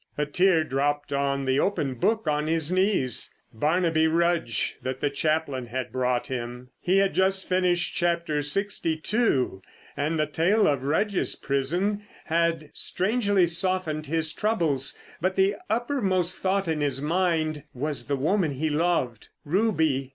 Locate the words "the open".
1.45-1.93